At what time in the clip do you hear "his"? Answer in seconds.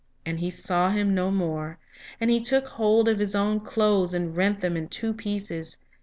3.19-3.35